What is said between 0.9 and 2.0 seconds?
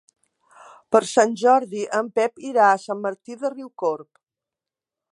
Per Sant Jordi